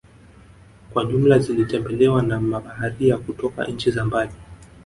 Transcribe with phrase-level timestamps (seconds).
[0.93, 4.31] kwa jumla zilitembelewa na mabaharia kutoka nchi za mbali